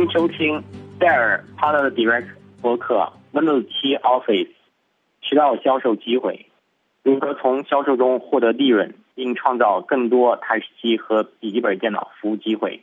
[0.00, 0.64] 欢迎收听
[0.98, 2.28] 戴尔 Partner Direct
[2.62, 4.48] 博客 Windows 7 Office
[5.20, 6.46] 渠道销售机会，
[7.02, 12.80] 如何从销售中获得利润，并创造更多台式机和笔记本电脑服务机会。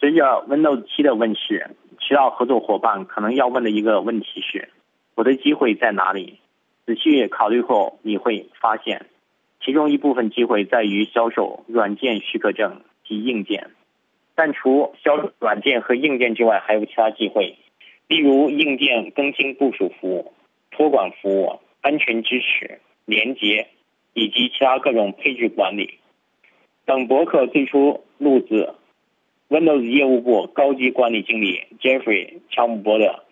[0.00, 4.70] 随着 Windows 7的问世，渠道合作伙伴可能要问的一个问题是：
[5.14, 6.38] 我的机会在哪里？
[6.86, 9.04] 仔细考虑后，你会发现，
[9.62, 13.72] 其中一部分机会在于销售软件许可证及硬件。
[14.34, 17.56] 但除销售软件和硬件之外，还有其他机会，
[18.08, 20.32] 例如硬件更新部署服务、
[20.70, 23.68] 托管服务、安全支持、连接
[24.14, 25.98] 以及其他各种配置管理。
[26.84, 28.70] 等博客最初录制
[29.48, 33.24] Windows 业务部高级管理经理 Jeffrey 乔姆伯的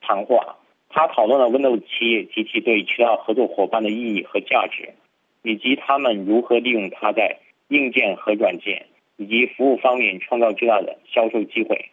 [0.00, 4.94] 谈话，他讨论了 Windows 7及其对渠道合作伙伴的意义和价值，
[5.42, 8.86] 以及他们如何利用它在硬件和软件。
[9.18, 11.90] 以及服务方面创造巨大的销售机会。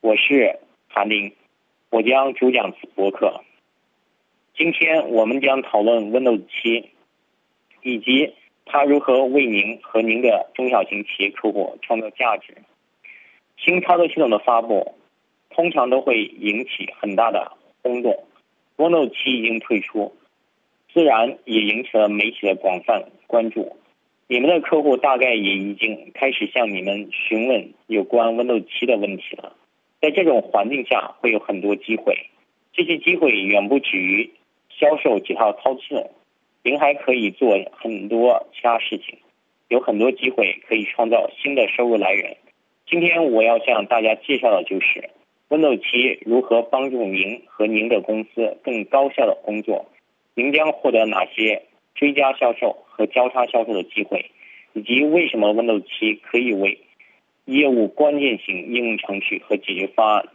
[0.00, 1.32] 我是韩林，
[1.90, 3.40] 我将主讲此博客。
[4.56, 6.86] 今天我们将讨论 Windows 7，
[7.82, 12.56] 以及它如何为您和您的中小型企业客户创造价值。
[13.56, 14.96] 新操作系统的发布
[15.50, 18.24] 通常都会引起很大的轰动。
[18.76, 20.16] Windows 7已经退出，
[20.92, 23.76] 自然也引起了媒体的广泛关注。
[24.28, 29.52] 你们的客户大概也已经开始向你们询问有关 Windows 7的问题了。
[30.00, 32.26] 在这种环境下，会有很多机会。
[32.72, 34.32] 这些机会远不止于
[34.68, 36.10] 销售几套操作，
[36.64, 39.18] 您还可以做很多其他事情。
[39.68, 42.36] 有很多机会可以创造新的收入来源。
[42.88, 45.10] 今天我要向大家介绍的就是
[45.48, 49.86] Windows 7如何帮助您和您的公司更高效的工作。
[50.34, 51.62] 您将获得哪些？
[51.96, 54.30] 追加销售和交叉销售的机会，
[54.74, 56.78] 以及为什么 Windows 7可以为
[57.46, 60.28] 业务关键型应用程序和解决方案，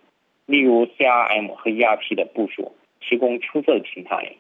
[0.48, 4.34] 例如 CRM 和 ERP 的部署，提供出色的平台。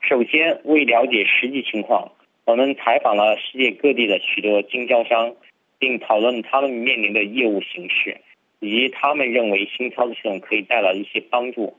[0.00, 2.12] 首先，为了解实际情况，
[2.44, 5.34] 我们采访了世界各地的许多经销商，
[5.78, 8.20] 并讨论他们面临的业务形式，
[8.60, 11.76] 以及他们认为新操作系统可以带来一些帮助。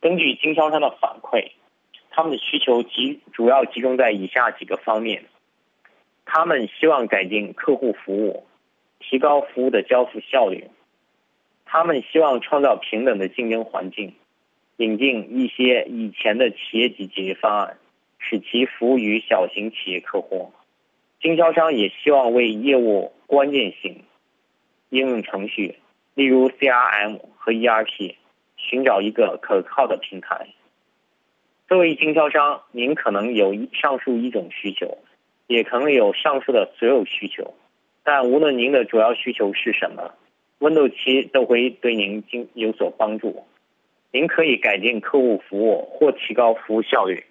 [0.00, 1.50] 根据经销商的反馈。
[2.16, 5.24] 他们的需求集主要集中在以下几个方面：
[6.24, 8.46] 他们希望改进客户服务，
[9.00, 10.70] 提高服务的交付效率；
[11.64, 14.14] 他们希望创造平等的竞争环境，
[14.76, 17.78] 引进一些以前的企业级解决方案，
[18.20, 20.52] 使其服务于小型企业客户。
[21.20, 24.04] 经销商也希望为业务关键性
[24.90, 25.80] 应用程序，
[26.14, 28.14] 例如 CRM 和 ERP，
[28.56, 30.46] 寻找一个可靠的平台。
[31.74, 34.98] 作为经销商，您可能有上述一种需求，
[35.48, 37.52] 也可能有上述的所有需求。
[38.04, 40.12] 但无论您的主要需求是什么
[40.60, 43.44] ，Windows 7都会对您经有所帮助。
[44.12, 47.24] 您可以改进客户服务或提高服务效率，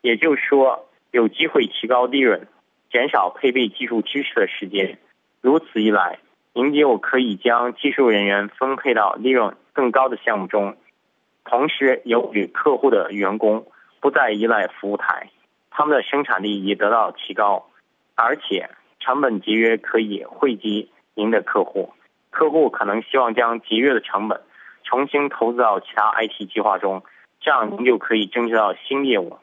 [0.00, 2.48] 也就是说，有机会提高利润，
[2.90, 4.98] 减少配备技术支持的时间。
[5.40, 6.18] 如此一来，
[6.52, 10.76] 您就可以将技术人员分配到利润更高的项目中，
[11.44, 13.68] 同时有与客户的员工。
[14.04, 15.30] 不再依赖服务台，
[15.70, 17.70] 他们的生产力也得到提高，
[18.14, 18.68] 而且
[19.00, 21.94] 成本节约可以惠及您的客户。
[22.28, 24.42] 客户可能希望将节约的成本
[24.82, 27.02] 重新投资到其他 IT 计划中，
[27.40, 29.38] 这样您就可以争取到新业务。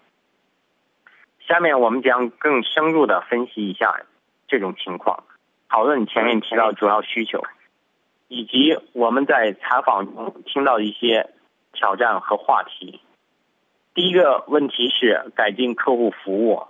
[1.47, 4.01] 下面我们将更深入的分析一下
[4.47, 5.23] 这种情况，
[5.69, 7.43] 讨论前面提到主要需求，
[8.27, 11.31] 以及我们在采访中听到的一些
[11.73, 13.01] 挑战和话题。
[13.93, 16.63] 第一个问题是改进客户服务，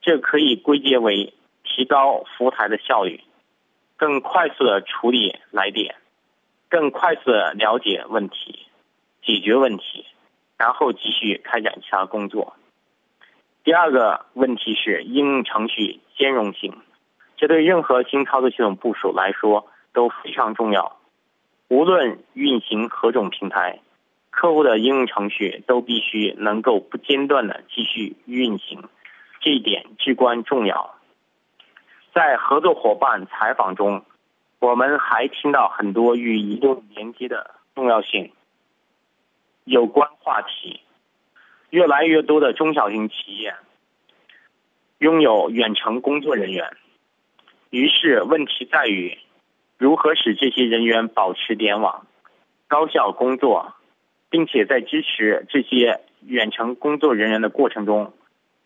[0.00, 3.22] 这可以归结为提高服务台的效率，
[3.96, 5.94] 更快速的处理来电，
[6.68, 8.66] 更快速的了解问题，
[9.22, 10.06] 解决问题，
[10.58, 12.54] 然后继续开展其他工作。
[13.62, 16.76] 第二个问题是应用程序兼容性，
[17.36, 20.98] 这对任何新操作系统部署来说都非常重要，
[21.68, 23.78] 无论运行何种平台。
[24.36, 28.82] 客户的应用程序都必须能够不间断的继续运行，
[29.40, 30.96] 这一点至关重要。
[32.12, 34.04] 在合作伙伴采访中，
[34.58, 38.32] 我们还听到很多与移动连接的重要性
[39.64, 40.80] 有关话题。
[41.70, 43.54] 越来越多的中小型企业
[44.98, 46.76] 拥有远程工作人员，
[47.70, 49.16] 于是问题在于
[49.78, 52.06] 如何使这些人员保持联网、
[52.68, 53.74] 高效工作。
[54.34, 58.12] 并且在支持这些远程工作人员的过程中，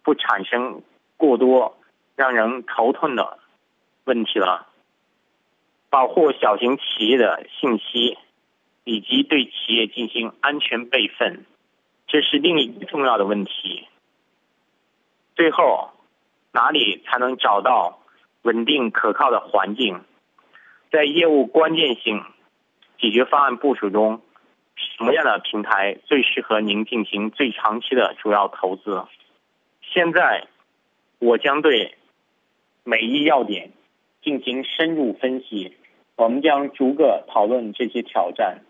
[0.03, 0.81] 不产生
[1.19, 1.77] 过多
[2.17, 3.39] 让人头痛的
[4.05, 4.67] 问题了。
[5.91, 8.17] 保护小型企业的信息
[8.85, 11.45] 以及对企业进行安全备份，
[12.07, 13.87] 这是另一个重要的问题。
[15.37, 15.91] 最后，
[16.51, 17.99] 哪里才能找到
[18.41, 20.01] 稳定可靠的环境？
[20.91, 22.25] 在业务关键性
[22.99, 24.23] 解决方案部署中，
[24.79, 29.05] 什么样的平台最适合您进行最长期的主要投资？
[29.83, 30.47] 现在，
[31.19, 31.97] 我将对
[32.85, 33.73] 每一要点
[34.23, 35.75] 进行深入分析。
[36.17, 38.63] 我们将逐个讨论这些挑战。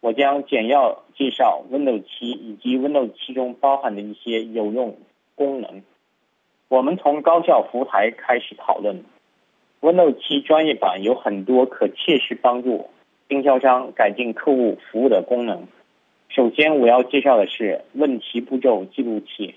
[0.00, 4.98] 我将简要介绍 Windows 7以及 Windows 7中包含的一些有用
[5.34, 5.82] 功能。
[6.68, 9.04] 我们从高效服务台开始讨论。
[9.80, 12.90] Windows 7专业版有很多可切实帮助
[13.28, 15.66] 经销商改进客户服务的功能。
[16.28, 19.54] 首先，我要介绍的是问题步骤记录器。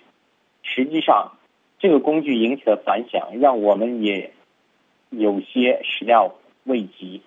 [0.64, 1.34] 实际上，
[1.80, 4.32] 这个工具引起的反响让我们也
[5.10, 7.22] 有些始料未及。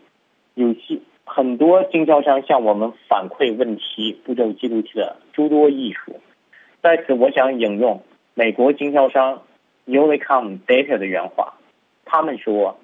[0.54, 6.20] 有些很多经销商向我们反馈问题步骤记录器的诸多艺术，
[6.82, 8.02] 在此我想引用
[8.34, 9.42] 美国经销商
[9.86, 11.54] Ulicom Data 的原话，
[12.04, 12.78] 他们说，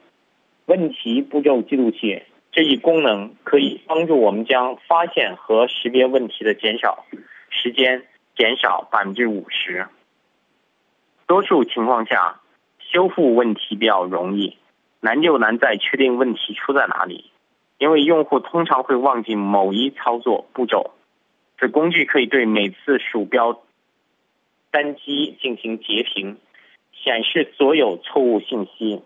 [0.66, 2.22] 问题步骤记录器
[2.58, 7.06] 这一功能可以帮助我们将发现和识别问题的减少
[7.50, 8.04] 时间
[8.36, 9.86] 减少百分之五十。
[11.28, 12.40] 多数情况下，
[12.80, 14.56] 修复问题比较容易，
[14.98, 17.30] 难就难在确定问题出在哪里。
[17.78, 20.90] 因为用户通常会忘记某一操作步骤，
[21.60, 23.62] 此工具可以对每次鼠标
[24.72, 26.38] 单击进行截屏，
[26.92, 29.00] 显示所有错误信息，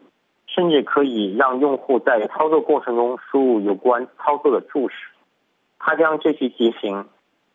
[0.55, 4.95] 甚至可以让用户在操作过程中输入有关操作的注释。
[5.79, 7.07] 它将这些题型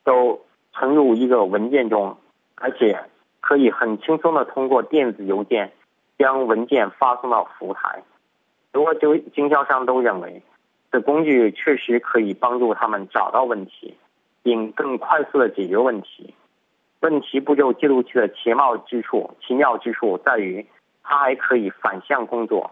[0.03, 0.41] 都
[0.73, 2.17] 存入一个文件中，
[2.55, 3.05] 而且
[3.39, 5.71] 可以很轻松的通过电子邮件
[6.17, 8.03] 将文件发送到服务台。
[8.73, 10.41] 如果就经销商都认为。
[10.89, 13.97] 这工具确实可以帮助他们找到问题，
[14.41, 16.33] 并更快速的解决问题。
[17.01, 20.65] 问题步骤记录器的奇妙之处，奇妙之处在于，
[21.03, 22.71] 它还可以反向工作。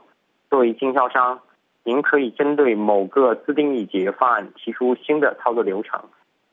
[0.49, 1.41] 作为经销商，
[1.83, 6.03] 您可以针对某个自定义解决方案提出新的操作流程。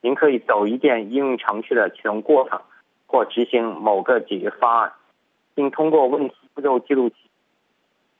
[0.00, 2.60] 您可以走一遍应用程序的启动过程，
[3.06, 4.92] 或执行某个解决方案，
[5.54, 7.16] 并通过问题步骤记录器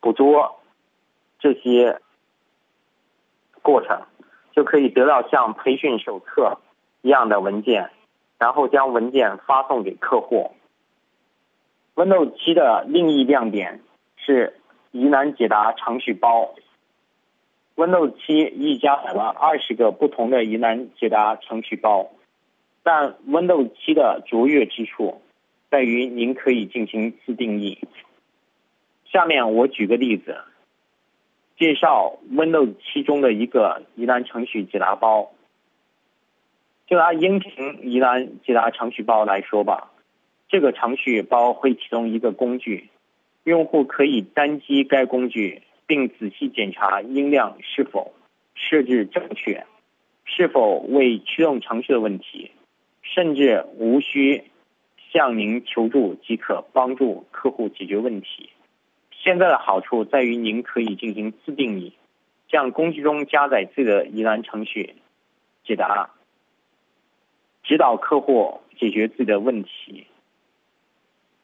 [0.01, 0.61] 捕捉
[1.39, 2.01] 这些。
[3.65, 4.03] 过程
[4.51, 6.59] 就可以得到像培训手册
[7.01, 7.91] 一样的文件，
[8.37, 10.51] 然后将文件发送给客户。
[11.95, 13.83] Windows 7的另一亮点
[14.17, 14.59] 是
[14.93, 16.55] 疑难解答程序包。
[17.75, 22.11] Windows 7已加载了二十个不同的疑难解答程序包，
[22.85, 25.21] 但 Windows 7的卓越之处
[25.71, 27.81] 在于您可以进行自定义。
[29.11, 30.37] 下面我举个例子。
[31.59, 35.31] 介绍 Windows 7中的一个疑难程序解答包。
[36.89, 39.93] 就拿音频疑难解答程序包来说吧，
[40.49, 42.91] 这个程序包会启动一个工具，
[43.45, 48.13] 用户可以单击该工具，并仔细检查音量是否
[48.55, 49.67] 设置正确，
[50.25, 52.53] 是否未驱动程序的问题，
[53.03, 54.45] 甚至无需
[55.11, 58.51] 向您求助即可帮助客户解决问题。
[59.11, 61.93] 现在的好处在于，您可以进行自定义，
[62.49, 64.95] 向工具中加载自己的疑难程序，
[65.65, 66.11] 解答，
[67.65, 70.07] 指导客户解决自己的问题。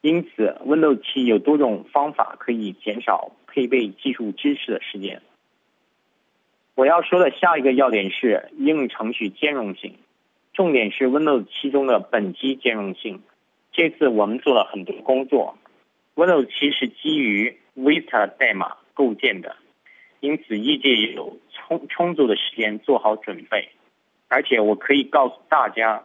[0.01, 5.23] 因此，Windows 7有多种方法可以减少配备技术支持的时间。
[6.75, 9.97] 我要说的下一个要点是应用程序兼容性，
[10.53, 13.23] 重点是 Windows 7中的本机兼容性。
[13.73, 15.59] 这次我们做了很多工作
[16.15, 17.59] ，Windows 7是基于。
[17.79, 19.55] Vista 代码构建的，
[20.19, 23.69] 因此业界也有充充足的时间做好准备。
[24.27, 26.03] 而且我可以告诉大家，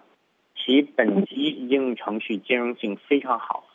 [0.55, 3.65] 其本机应用程序兼容性非常好。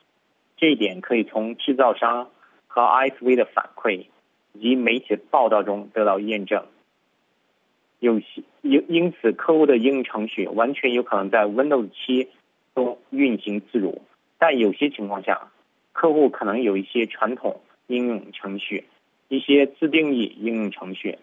[0.59, 2.31] 这一点可以从制造商
[2.67, 4.07] 和 ISV 的反馈
[4.53, 6.67] 以及媒体报道中得到验证。
[8.01, 8.21] 有
[8.61, 12.29] 因因此，客户的应用程序完全有可能在 Windows 7
[12.75, 14.03] 中运行自如。
[14.39, 15.51] 但有些情况下，
[15.93, 17.63] 客户可能有一些传统。
[17.91, 18.85] 应用程序，
[19.29, 21.17] 一些自定义应用程序，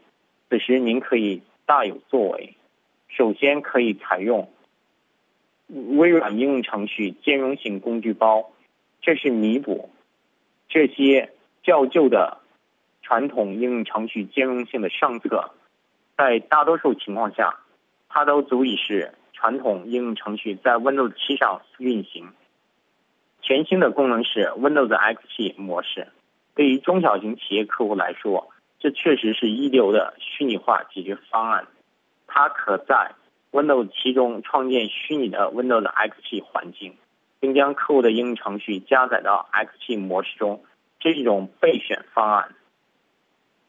[0.50, 2.56] 此时您可以大有作为。
[3.08, 4.50] 首先可以采用
[5.68, 8.50] 微软应用程序兼容性工具包，
[9.06, 9.92] 这是弥补
[10.68, 11.32] 这些
[11.62, 12.40] 较旧的
[13.04, 15.52] 传统应用程序兼容性的上策。
[16.18, 17.60] 在大多数情况下，
[18.10, 22.34] 它都足以使传统应用程序在 Windows 7上运行。
[23.44, 26.08] 全新的功能是 Windows XP 模式。
[26.56, 31.68] 对于中小型企业客户来说，这确实是一流的虚拟化解决方案。
[32.26, 33.12] 它可在
[33.52, 36.96] Windows 7中创建虚拟的 Windows XP 环境，
[37.46, 40.64] 并将客户的应用程序加载到 XP 模式中，
[41.00, 42.56] 这是一种备选方案。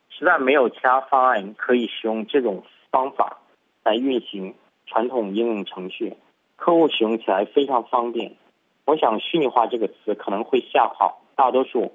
[0.08, 3.36] 实在没有其他方案可以使用这种方法
[3.84, 4.54] 来运行
[4.86, 6.16] 传统应用程序，
[6.56, 8.36] 客户使用起来非常方便。
[8.86, 11.92] 我想“虚拟化”这个词可能会吓跑大多数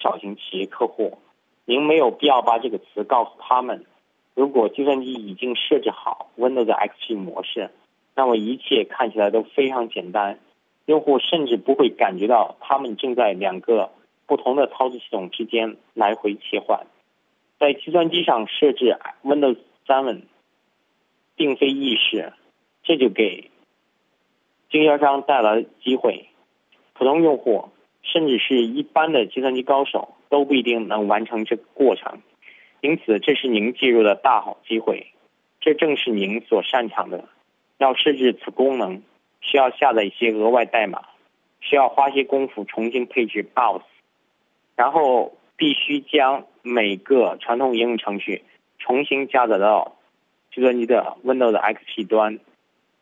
[0.00, 1.18] 小型企业客户，
[1.66, 3.86] 您没有必要把这个词告诉他们。
[4.34, 7.70] 如果计算机已经设置好 Windows XP 模式，
[8.16, 10.40] 那么一切看起来都非常简单，
[10.92, 13.92] 用户甚至不会感觉到他们正在两个
[14.26, 16.86] 不同的操作系统之间来回切换。
[17.58, 19.56] 在计算机上设置 Windows
[19.86, 20.20] 7，
[21.34, 22.34] 并非易事，
[22.82, 23.50] 这就给
[24.70, 26.28] 经销商带来机会。
[26.92, 27.70] 普通用户
[28.02, 32.20] 甚至是一般的计算机高手都不一定能完成这个过程。
[32.82, 35.06] 因此，这是您进入的大好机会。
[35.58, 37.24] 这正是您所擅长的。
[37.78, 39.02] 要设置此功能，
[39.42, 41.02] 需要下载一些额外代码，
[41.60, 43.82] 需要花些功夫重新配置 BIOS，
[44.74, 48.42] 然后必须将每个传统应用程序
[48.78, 49.96] 重新加载到
[50.54, 52.38] 计算机的 Windows XP 端。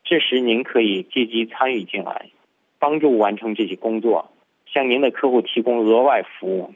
[0.03, 2.31] 这时，您可以借机参与进来，
[2.79, 4.31] 帮助完成这些工作，
[4.65, 6.73] 向您的客户提供额外服务。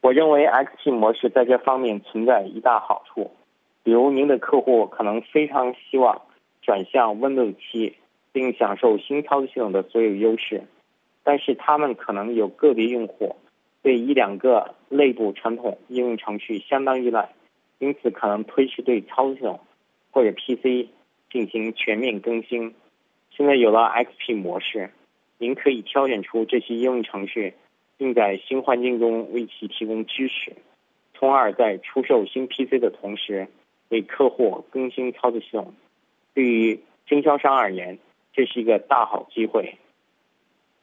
[0.00, 3.30] 我认为 XP 模式在这方面存在一大好处，
[3.84, 6.22] 比如您的客户可能非常希望
[6.60, 7.94] 转向 Windows 7，
[8.32, 10.64] 并享受新操作系统的所有优势，
[11.22, 13.36] 但是他们可能有个别用户
[13.82, 17.30] 对一两个内部传统应用程序相当依赖，
[17.78, 19.60] 因此可能推迟对操作系统
[20.10, 20.88] 或者 PC
[21.30, 22.74] 进行全面更新。
[23.30, 24.90] 现在有了 XP 模式，
[25.38, 27.54] 您可以挑选出这些应用程序。
[27.98, 30.56] 并在新环境中为其提供支持，
[31.14, 33.46] 从而在出售新 PC 的同时
[33.90, 35.72] 为客户更新操作系统。
[36.34, 38.00] 对于经销商而言，
[38.32, 39.78] 这是一个大好机会。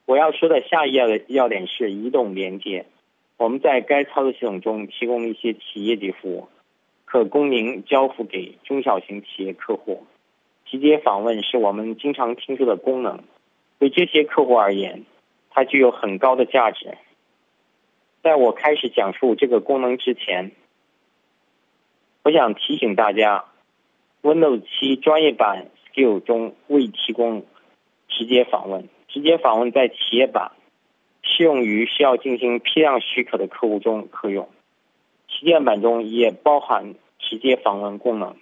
[0.06, 2.86] 我要说的下一要的要点是移动连接。
[3.38, 6.48] 我们在该操作系统中提供一些企业级服务，
[7.06, 10.06] 可供您交付给中小型企业客户。
[10.66, 13.24] 直接访问是我们经常听说的功能，
[13.80, 15.06] 对这些客户而言，
[15.50, 16.98] 它具有很高的价值。
[18.22, 20.52] 在我开始讲述这个功能之前，
[22.24, 23.46] 我想提醒大家
[24.22, 25.68] ，Windows 7专业版
[26.00, 27.46] 六中未提供
[28.08, 28.88] 直接访问。
[29.08, 30.52] 直接访问在企业版
[31.24, 34.48] 适用于需要进行批量许可的客户中可用，
[35.28, 38.36] 旗舰版中也包含直接访问功能。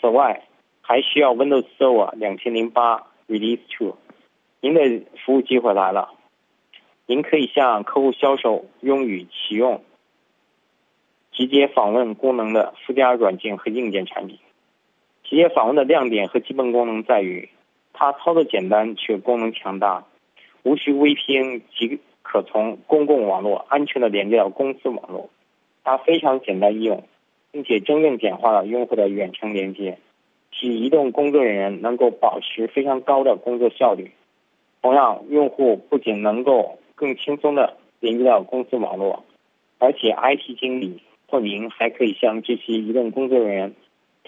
[0.00, 0.46] 此外，
[0.80, 3.94] 还需要 Windows Server 2008 Release 2。
[4.62, 6.14] 您的服务机会来了。
[7.06, 9.84] 您可以向客户销售用于启用
[11.32, 14.38] 直接访问功能的附加软件和硬件产品。
[15.30, 17.50] 企业访问的亮点和基本功能在于，
[17.92, 20.04] 它操作简单却功能强大，
[20.64, 25.30] 无需 VPN 即可从公共网络安全的连接到公司网络。
[25.84, 27.04] 它非常简单易用，
[27.52, 29.98] 并且真正简化了用户的远程连接，
[30.50, 34.10] 使移动工作人员能够保持非常高的工作效率。
[34.82, 39.22] 同样，用户不仅能够更轻松的连接到公司网络，
[39.78, 43.74] 而且 IT 经理或您还可以向这些移动工作人员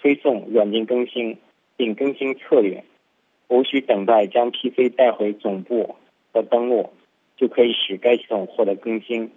[0.03, 1.39] 推送软件更新，
[1.77, 2.83] 并更新策略，
[3.47, 5.95] 无需等待将 PC 带回总部
[6.33, 6.91] 和登录，
[7.37, 9.31] 就可以使该系统获得更新。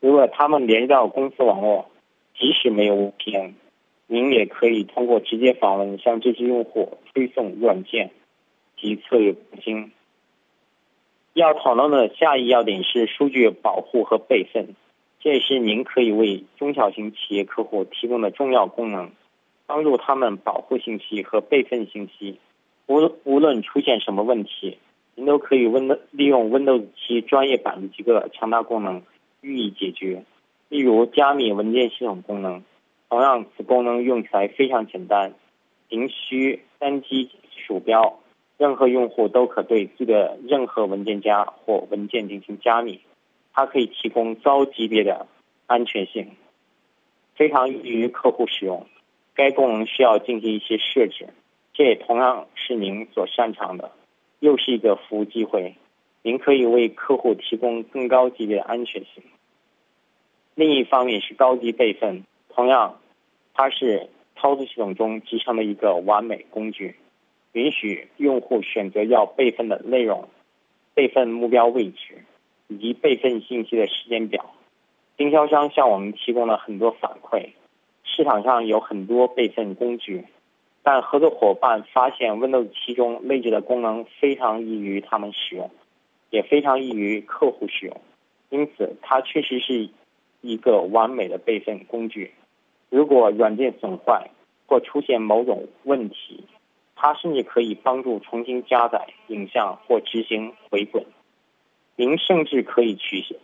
[0.00, 1.88] 如果他们连到公司网络，
[2.36, 3.52] 即使没有 VPN，
[4.08, 8.10] 您也可以通过直接访问向这些用户推送软件
[8.76, 9.92] 及策略更新。
[11.34, 14.74] 要讨论的下一要点是数据保护和备份，
[15.20, 19.12] 这也是您可以为中小型企业客户提供的重要功能，
[19.68, 22.40] 帮助他们保护信息和备份信息。
[22.86, 24.78] 无无论出现什么问题，
[25.14, 29.02] 您都可以 Win 利用 Windows 7专业版的几个强大功能
[29.42, 30.24] 予以解决。
[30.70, 32.64] 例如加密文件系统功能，
[33.10, 35.34] 同样此功能用起来非常简单，
[35.90, 37.30] 仅需单击
[37.66, 38.18] 鼠标。
[38.56, 43.00] 任何用户都可对自己的任何文件夹或文件进行加密，
[43.52, 45.26] 它可以提供高级别的
[45.66, 46.32] 安全性，
[47.34, 48.86] 非常易于客户使用。
[49.38, 51.28] 该功能需要进行一些设置，
[51.72, 53.92] 这也同样是您所擅长的，
[54.40, 55.76] 又是一个服务机会。
[56.22, 59.22] 您可以为客户提供更高级别的安全性。
[60.56, 63.00] 另一方面是高级备份，同样，
[63.54, 66.96] 它是操作系统中集成的一个完美工具。
[67.52, 70.28] 允许用户选择要备份的内容、
[70.94, 72.24] 备份目标位置
[72.66, 74.52] 以及备份信息的时间表。
[75.16, 77.50] 经销商向我们提供了很多反馈，
[78.16, 80.24] 市场上有很多备份工具，
[80.82, 85.70] 但合作伙伴发现 Windows 7中内置的功能非常易于他们使用，
[86.30, 88.00] 也非常易于客户使用，
[88.50, 89.90] 因此它确实是
[90.40, 92.32] 一个完美的备份工具。
[92.90, 94.30] 如果软件损坏
[94.66, 96.44] 或出现某种问题，
[96.96, 101.04] 它甚至可以帮助重新加载影像或执行回滚。
[101.94, 103.36] 您甚至可以取消、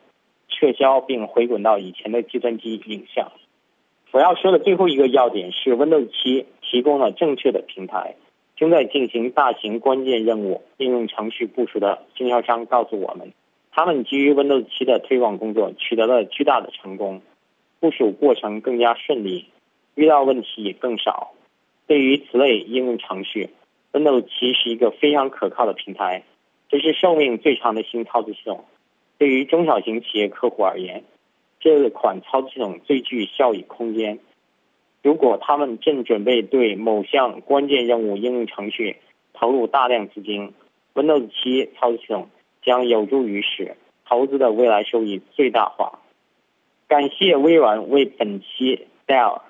[0.48, 3.30] 撤销并回滚到以前的计算机影像。
[4.14, 8.14] 我要说的最后一个要点是，Windows 7提供了正确的平台。
[8.54, 13.32] 正在进行大型关键任务应用程序部署的经销商告诉我们，
[13.72, 17.22] 他们基于 Windows 7的推广工作取得了巨大的成功，
[17.80, 19.46] 部署过程更加顺利，
[19.96, 21.32] 遇到问题也更少。
[21.88, 23.50] 对于此类应用程序
[23.92, 26.22] ，Windows 7是一个非常可靠的平台。
[26.68, 28.64] 这是寿命最长的新操作系统。
[29.18, 31.02] 对于中小型企业客户而言，
[31.64, 34.18] 这款操作系统最具效益空间。
[35.02, 38.98] 如果他们正准备对某项关键任务应用程序
[39.32, 40.52] 投入大量资金
[40.92, 42.28] ，Windows 7操作系统
[42.62, 46.00] 将有助于使投资的未来收益最大化。
[46.86, 49.40] 感谢微软为本期 Dell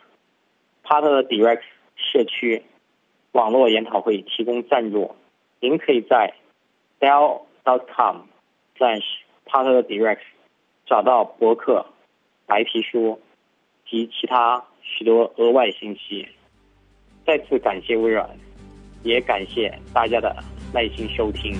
[0.84, 1.62] Partner Direct
[1.96, 2.62] 社区
[3.32, 5.16] 网络研讨会提供赞助。
[5.58, 6.34] 您可以在
[7.00, 9.02] dell.com/slash
[9.46, 10.20] partner direct
[10.86, 11.86] 找到博客。
[12.46, 13.20] 白皮书
[13.88, 16.28] 及其他许多额外信息。
[17.26, 18.28] 再次感谢微软，
[19.02, 20.36] 也感谢大家的
[20.72, 21.54] 耐心收听。